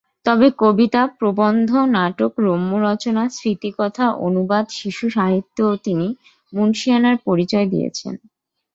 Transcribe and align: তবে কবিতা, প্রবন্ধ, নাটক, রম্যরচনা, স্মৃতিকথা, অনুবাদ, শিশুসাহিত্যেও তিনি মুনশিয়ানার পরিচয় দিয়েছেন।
তবে 0.25 0.47
কবিতা, 0.57 1.01
প্রবন্ধ, 1.19 1.69
নাটক, 1.91 2.31
রম্যরচনা, 2.39 3.23
স্মৃতিকথা, 3.29 4.05
অনুবাদ, 4.19 4.65
শিশুসাহিত্যেও 4.69 5.71
তিনি 5.83 6.07
মুনশিয়ানার 6.53 7.17
পরিচয় 7.25 7.67
দিয়েছেন। 7.69 8.13